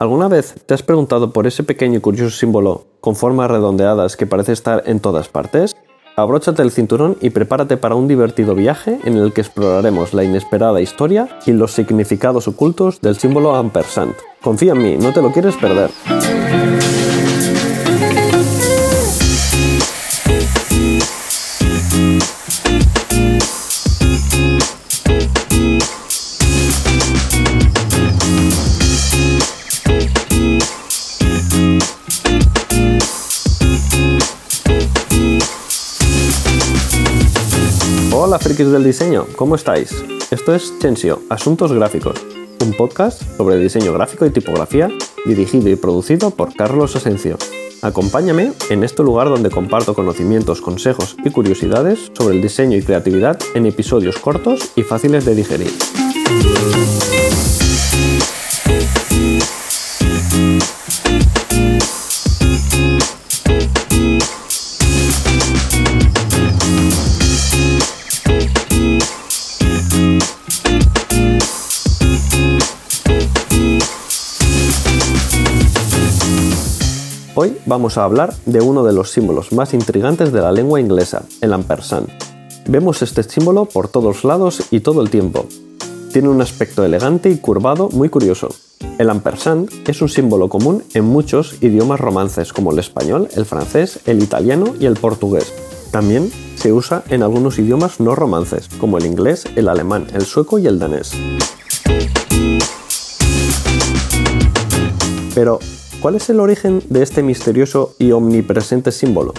[0.00, 4.28] ¿Alguna vez te has preguntado por ese pequeño y curioso símbolo con formas redondeadas que
[4.28, 5.74] parece estar en todas partes?
[6.14, 10.80] Abróchate el cinturón y prepárate para un divertido viaje en el que exploraremos la inesperada
[10.80, 14.14] historia y los significados ocultos del símbolo ampersand.
[14.40, 15.90] Confía en mí, no te lo quieres perder.
[38.28, 40.04] Hola frikis del diseño, ¿cómo estáis?
[40.30, 42.26] Esto es Chensio, Asuntos Gráficos,
[42.62, 44.90] un podcast sobre diseño gráfico y tipografía
[45.24, 47.38] dirigido y producido por Carlos Asencio.
[47.80, 53.38] Acompáñame en este lugar donde comparto conocimientos, consejos y curiosidades sobre el diseño y creatividad
[53.54, 55.72] en episodios cortos y fáciles de digerir.
[77.40, 81.22] Hoy vamos a hablar de uno de los símbolos más intrigantes de la lengua inglesa,
[81.40, 82.08] el ampersand.
[82.66, 85.46] Vemos este símbolo por todos lados y todo el tiempo.
[86.12, 88.48] Tiene un aspecto elegante y curvado muy curioso.
[88.98, 94.00] El ampersand es un símbolo común en muchos idiomas romances como el español, el francés,
[94.06, 95.54] el italiano y el portugués.
[95.92, 100.58] También se usa en algunos idiomas no romances como el inglés, el alemán, el sueco
[100.58, 101.12] y el danés.
[105.36, 105.60] Pero,
[106.00, 109.34] ¿Cuál es el origen de este misterioso y omnipresente símbolo?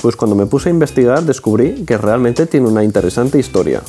[0.00, 3.82] Pues cuando me puse a investigar descubrí que realmente tiene una interesante historia.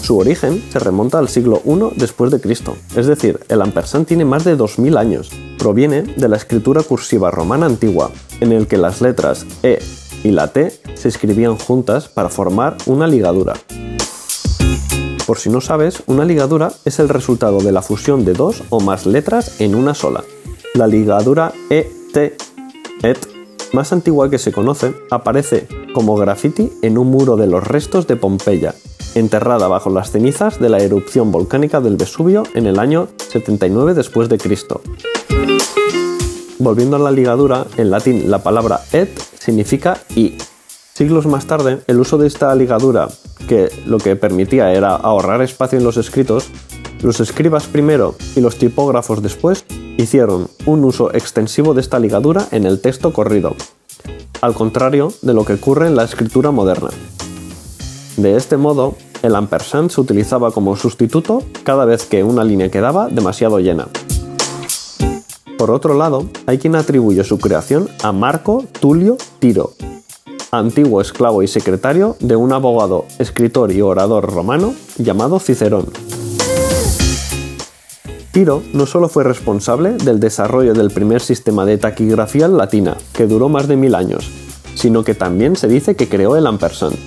[0.00, 4.24] Su origen se remonta al siglo I después de Cristo, es decir, el ampersand tiene
[4.24, 5.30] más de 2000 años.
[5.58, 9.80] Proviene de la escritura cursiva romana antigua, en el que las letras E
[10.24, 13.52] y la T se escribían juntas para formar una ligadura.
[15.26, 18.80] Por si no sabes, una ligadura es el resultado de la fusión de dos o
[18.80, 20.24] más letras en una sola.
[20.76, 23.18] La ligadura ET, ET,
[23.72, 28.16] más antigua que se conoce, aparece como graffiti en un muro de los restos de
[28.16, 28.74] Pompeya,
[29.14, 34.28] enterrada bajo las cenizas de la erupción volcánica del Vesubio en el año 79 después.
[36.58, 40.36] Volviendo a la ligadura, en latín la palabra et significa i.
[40.92, 43.08] Siglos más tarde, el uso de esta ligadura,
[43.48, 46.50] que lo que permitía era ahorrar espacio en los escritos,
[47.00, 49.64] los escribas primero y los tipógrafos después
[49.96, 53.54] hicieron un uso extensivo de esta ligadura en el texto corrido,
[54.40, 56.90] al contrario de lo que ocurre en la escritura moderna.
[58.16, 63.08] De este modo, el ampersand se utilizaba como sustituto cada vez que una línea quedaba
[63.08, 63.88] demasiado llena.
[65.58, 69.72] Por otro lado, hay quien atribuye su creación a Marco Tulio Tiro,
[70.50, 75.86] antiguo esclavo y secretario de un abogado, escritor y orador romano llamado Cicerón.
[78.36, 83.48] Tiro no solo fue responsable del desarrollo del primer sistema de taquigrafía latina, que duró
[83.48, 84.30] más de mil años,
[84.74, 86.98] sino que también se dice que creó el ampersand.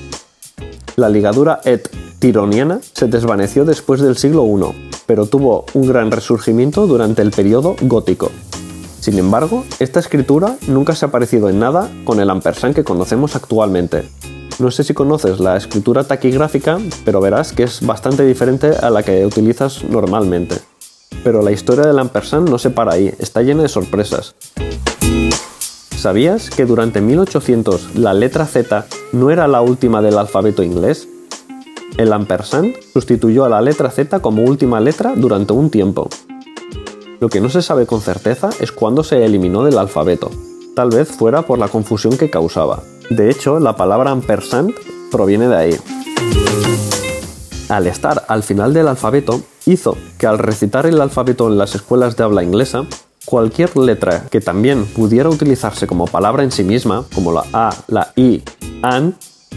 [0.96, 1.88] La ligadura et
[2.18, 4.74] tironiana se desvaneció después del siglo I,
[5.06, 8.32] pero tuvo un gran resurgimiento durante el periodo gótico.
[9.00, 13.36] Sin embargo, esta escritura nunca se ha parecido en nada con el ampersand que conocemos
[13.36, 14.10] actualmente.
[14.58, 19.04] No sé si conoces la escritura taquigráfica, pero verás que es bastante diferente a la
[19.04, 20.56] que utilizas normalmente.
[21.24, 24.36] Pero la historia del ampersand no se para ahí, está llena de sorpresas.
[25.98, 31.10] ¿Sabías que durante 1800 la letra Z no era la última del alfabeto inglés?
[31.98, 36.08] El ampersand sustituyó a la letra Z como última letra durante un tiempo.
[37.20, 40.32] Lo que no se sabe con certeza es cuándo se eliminó del alfabeto.
[40.74, 42.82] Tal vez fuera por la confusión que causaba.
[43.10, 44.74] De hecho, la palabra ampersand
[45.12, 45.76] proviene de ahí.
[47.70, 52.18] Al estar al final del alfabeto, hizo que al recitar el alfabeto en las escuelas
[52.18, 52.86] de habla inglesa,
[53.26, 58.12] cualquier letra que también pudiera utilizarse como palabra en sí misma, como la A, la
[58.16, 58.44] I,
[58.82, 59.16] AN,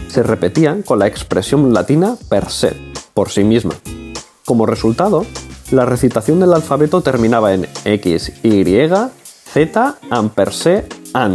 [0.09, 2.75] se repetía con la expresión latina per se,
[3.15, 3.73] por sí misma.
[4.45, 5.25] Como resultado,
[5.71, 8.63] la recitación del alfabeto terminaba en X, Y,
[9.51, 10.83] Z, ampersand,
[11.13, 11.33] AN.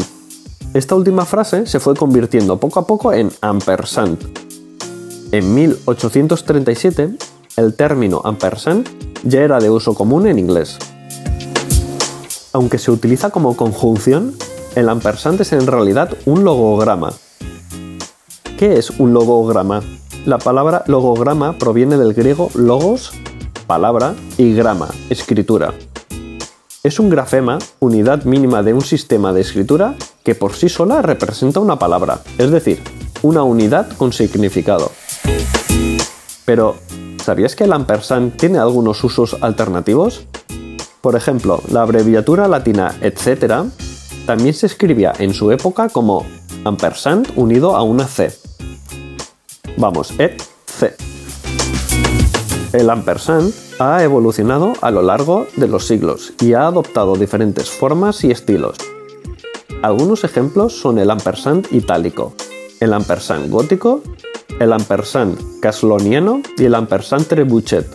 [0.75, 4.48] Esta última frase se fue convirtiendo poco a poco en ampersand.
[5.31, 7.11] En 1837,
[7.59, 8.89] el término ampersand
[9.25, 10.79] ya era de uso común en inglés.
[12.55, 14.35] Aunque se utiliza como conjunción,
[14.75, 17.13] el ampersand es en realidad un logograma.
[18.59, 19.83] ¿Qué es un logograma?
[20.25, 23.13] La palabra logograma proviene del griego logos,
[23.67, 25.75] palabra, y grama, escritura.
[26.83, 31.61] Es un grafema, unidad mínima de un sistema de escritura, que por sí sola representa
[31.61, 32.83] una palabra, es decir,
[33.21, 34.91] una unidad con significado.
[36.49, 36.77] Pero,
[37.23, 40.25] ¿sabías que el ampersand tiene algunos usos alternativos?
[41.03, 43.67] Por ejemplo, la abreviatura latina etcétera
[44.25, 46.25] también se escribía en su época como
[46.65, 48.33] ampersand unido a una C.
[49.77, 50.97] Vamos, et C.
[52.73, 58.25] El ampersand ha evolucionado a lo largo de los siglos y ha adoptado diferentes formas
[58.25, 58.79] y estilos.
[59.83, 62.33] Algunos ejemplos son el ampersand itálico,
[62.81, 64.01] el ampersand gótico,
[64.61, 67.87] el ampersand casloniano y el ampersand trebuchet.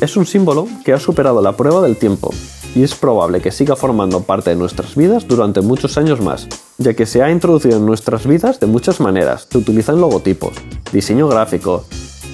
[0.00, 2.32] Es un símbolo que ha superado la prueba del tiempo
[2.74, 6.46] y es probable que siga formando parte de nuestras vidas durante muchos años más,
[6.78, 9.48] ya que se ha introducido en nuestras vidas de muchas maneras.
[9.50, 10.52] Se utilizan logotipos,
[10.92, 11.84] diseño gráfico,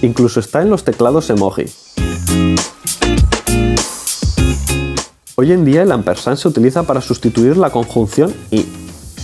[0.03, 1.65] incluso está en los teclados emoji.
[5.37, 8.65] Hoy en día el ampersand se utiliza para sustituir la conjunción y,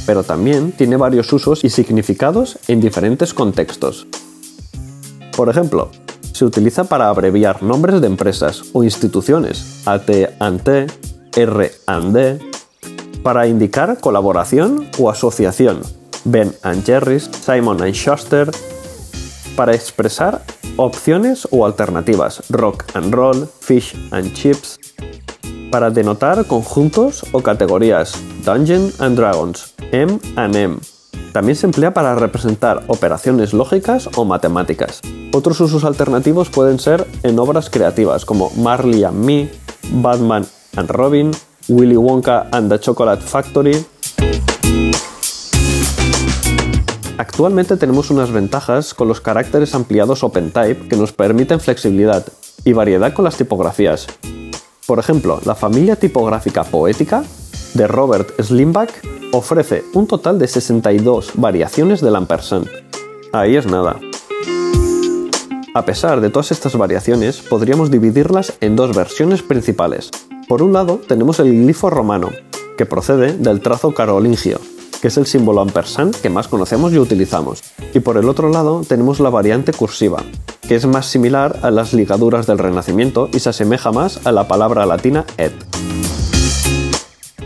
[0.06, 4.06] pero también tiene varios usos y significados en diferentes contextos.
[5.37, 5.90] Por ejemplo,
[6.32, 10.10] se utiliza para abreviar nombres de empresas o instituciones, AT
[10.40, 10.87] ante,
[11.34, 12.40] R and
[13.22, 15.81] para indicar colaboración o asociación,
[16.25, 18.50] Ben and Jerry's, Simon Schuster,
[19.56, 20.43] para expresar
[20.76, 24.78] opciones o alternativas, rock and roll, fish and chips,
[25.70, 28.14] para denotar conjuntos o categorías,
[28.44, 30.77] Dungeon and Dragons, M and M.
[31.33, 35.00] También se emplea para representar operaciones lógicas o matemáticas.
[35.33, 39.50] Otros usos alternativos pueden ser en obras creativas como Marley and Me,
[39.93, 40.47] Batman
[40.77, 41.31] and Robin,
[41.69, 43.85] Willy Wonka and the Chocolate Factory,
[47.19, 52.27] Actualmente tenemos unas ventajas con los caracteres ampliados OpenType que nos permiten flexibilidad
[52.65, 54.09] y variedad con las tipografías.
[54.87, 57.23] Por ejemplo, la familia tipográfica poética
[57.75, 58.91] de Robert Slimbach
[59.32, 62.69] ofrece un total de 62 variaciones del ampersand.
[63.32, 63.99] Ahí es nada.
[65.75, 70.11] A pesar de todas estas variaciones, podríamos dividirlas en dos versiones principales.
[70.46, 72.31] Por un lado, tenemos el glifo romano,
[72.76, 74.61] que procede del trazo carolingio,
[75.00, 77.62] que es el símbolo ampersand que más conocemos y utilizamos.
[77.94, 80.23] Y por el otro lado tenemos la variante cursiva,
[80.61, 84.46] que es más similar a las ligaduras del Renacimiento y se asemeja más a la
[84.46, 85.55] palabra latina et.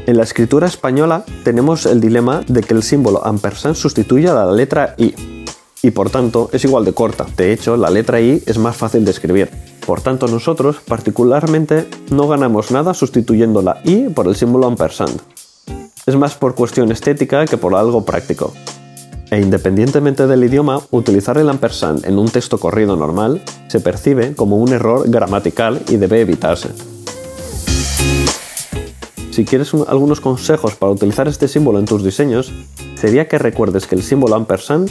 [0.06, 4.52] En la escritura española tenemos el dilema de que el símbolo ampersand sustituye a la
[4.52, 5.14] letra i,
[5.82, 7.26] y por tanto es igual de corta.
[7.36, 9.50] De hecho, la letra i es más fácil de escribir.
[9.84, 15.20] Por tanto, nosotros particularmente no ganamos nada sustituyendo la i por el símbolo ampersand
[16.06, 18.54] es más por cuestión estética que por algo práctico.
[19.28, 24.56] E independientemente del idioma, utilizar el ampersand en un texto corrido normal se percibe como
[24.56, 26.95] un error gramatical y debe evitarse.
[29.36, 32.50] Si quieres algunos consejos para utilizar este símbolo en tus diseños,
[32.94, 34.88] sería que recuerdes que el símbolo ampersand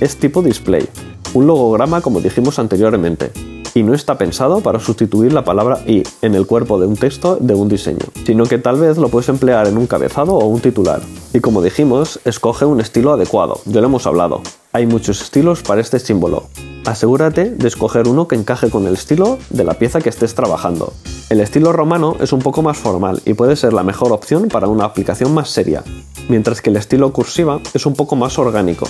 [0.00, 0.88] es tipo display,
[1.32, 3.30] un logograma como dijimos anteriormente,
[3.72, 7.38] y no está pensado para sustituir la palabra y en el cuerpo de un texto
[7.40, 10.58] de un diseño, sino que tal vez lo puedes emplear en un cabezado o un
[10.58, 11.00] titular.
[11.32, 14.42] Y como dijimos, escoge un estilo adecuado, ya lo hemos hablado.
[14.72, 16.48] Hay muchos estilos para este símbolo.
[16.86, 20.92] Asegúrate de escoger uno que encaje con el estilo de la pieza que estés trabajando.
[21.30, 24.68] El estilo romano es un poco más formal y puede ser la mejor opción para
[24.68, 25.82] una aplicación más seria,
[26.28, 28.86] mientras que el estilo cursiva es un poco más orgánico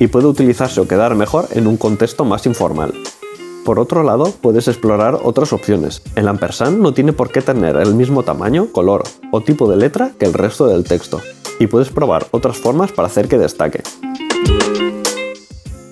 [0.00, 2.94] y puede utilizarse o quedar mejor en un contexto más informal.
[3.66, 6.02] Por otro lado, puedes explorar otras opciones.
[6.16, 10.12] El ampersand no tiene por qué tener el mismo tamaño, color o tipo de letra
[10.18, 11.20] que el resto del texto,
[11.58, 13.82] y puedes probar otras formas para hacer que destaque.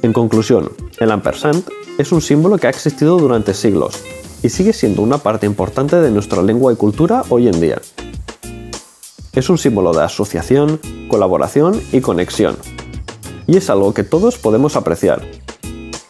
[0.02, 1.64] En conclusión, el ampersand
[1.98, 4.02] es un símbolo que ha existido durante siglos
[4.42, 7.80] y sigue siendo una parte importante de nuestra lengua y cultura hoy en día.
[9.32, 12.56] Es un símbolo de asociación, colaboración y conexión,
[13.46, 15.22] y es algo que todos podemos apreciar,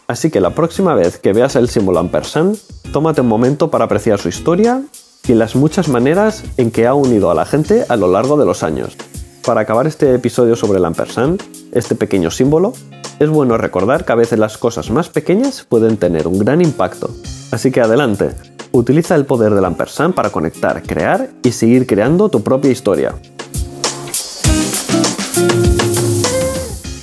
[0.07, 2.57] Así que la próxima vez que veas el símbolo ampersand,
[2.91, 4.83] tómate un momento para apreciar su historia
[5.27, 8.45] y las muchas maneras en que ha unido a la gente a lo largo de
[8.45, 8.97] los años.
[9.45, 12.73] Para acabar este episodio sobre el ampersand, este pequeño símbolo,
[13.19, 17.09] es bueno recordar que a veces las cosas más pequeñas pueden tener un gran impacto.
[17.51, 18.31] Así que adelante,
[18.71, 23.15] utiliza el poder del ampersand para conectar, crear y seguir creando tu propia historia.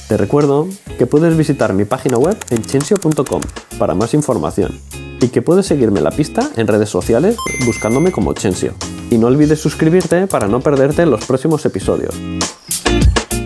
[0.09, 0.67] Te recuerdo
[0.99, 3.43] que puedes visitar mi página web en chensio.com
[3.79, 4.81] para más información
[5.21, 8.75] y que puedes seguirme en la pista en redes sociales buscándome como Chensio.
[9.11, 12.15] Y no olvides suscribirte para no perderte los próximos episodios.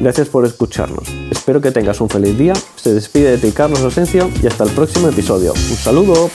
[0.01, 1.09] Gracias por escucharnos.
[1.31, 2.55] Espero que tengas un feliz día.
[2.77, 5.53] Se despide de ti Carlos Asencio y hasta el próximo episodio.
[5.53, 6.31] Un saludo.